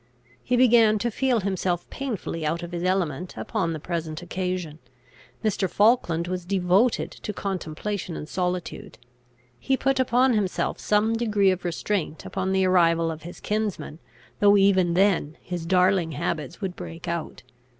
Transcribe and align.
He 0.41 0.55
began 0.57 0.97
to 0.97 1.11
feel 1.11 1.41
himself 1.41 1.87
painfully 1.91 2.43
out 2.43 2.63
of 2.63 2.71
his 2.71 2.83
element 2.83 3.37
upon 3.37 3.71
the 3.71 3.79
present 3.79 4.23
occasion. 4.23 4.79
Mr. 5.45 5.69
Falkland 5.69 6.27
was 6.27 6.43
devoted 6.43 7.11
to 7.11 7.31
contemplation 7.31 8.15
and 8.17 8.27
solitude. 8.27 8.97
He 9.59 9.77
put 9.77 9.99
upon 9.99 10.33
himself 10.33 10.79
some 10.79 11.13
degree 11.13 11.51
of 11.51 11.63
restraint 11.63 12.25
upon 12.25 12.51
the 12.51 12.65
arrival 12.65 13.11
of 13.11 13.21
his 13.21 13.39
kinsman, 13.39 13.99
though 14.39 14.57
even 14.57 14.95
then 14.95 15.37
his 15.39 15.67
darling 15.67 16.13
habits 16.13 16.61
would 16.61 16.75
break 16.75 17.07
out. 17.07 17.43